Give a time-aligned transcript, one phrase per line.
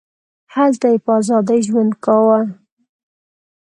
[0.53, 2.39] هلته یې په ازادۍ ژوند کاوه.